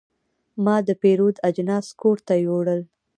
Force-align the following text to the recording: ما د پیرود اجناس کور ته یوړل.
ما 0.63 0.75
د 0.87 0.89
پیرود 1.01 1.35
اجناس 1.49 1.87
کور 2.01 2.17
ته 2.27 2.33
یوړل. 2.45 2.81